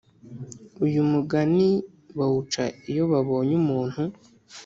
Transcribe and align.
Uyu 0.85 1.01
mugani 1.11 1.69
bawuca 2.17 2.63
iyo 2.91 3.03
babonye 3.11 3.53
umuntu 3.61 4.01